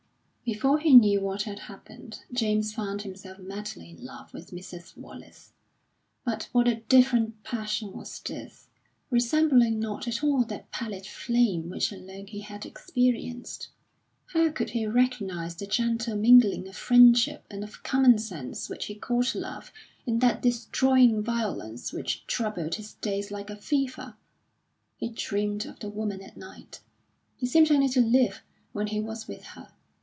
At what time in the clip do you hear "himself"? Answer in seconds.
3.03-3.39